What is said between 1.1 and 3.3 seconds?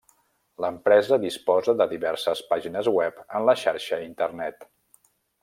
disposa de diverses pàgines web